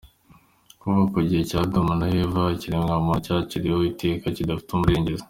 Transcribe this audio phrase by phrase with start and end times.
[0.81, 5.19] Kuva ku gihe cya Adamu na Eva, ikiremwamuntu cyaciriweho iteka kidafite umurengezi.